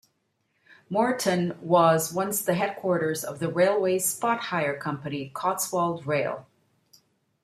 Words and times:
Moreton 0.89 1.55
was 1.61 2.11
once 2.11 2.41
the 2.41 2.55
headquarters 2.55 3.23
of 3.23 3.37
the 3.37 3.51
railway 3.51 3.99
spot-hire 3.99 4.75
company 4.75 5.29
Cotswold 5.35 6.07
Rail. 6.07 6.47